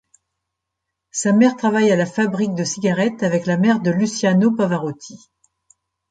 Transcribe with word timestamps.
Sa 1.11 1.31
mère 1.31 1.55
travaille 1.55 1.91
à 1.91 1.95
la 1.95 2.07
fabrique 2.07 2.55
de 2.55 2.63
cigarettes 2.63 3.21
avec 3.21 3.45
la 3.45 3.55
mère 3.57 3.79
de 3.81 3.91
Luciano 3.91 4.49
Pavarotti. 4.51 5.19